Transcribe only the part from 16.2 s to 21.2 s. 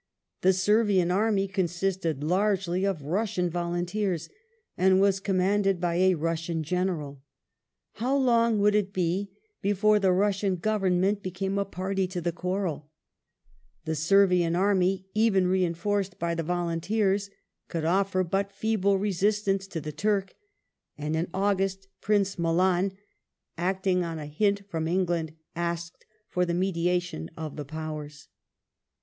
the volunteers, could offer but a feeble resistance to the Turk, and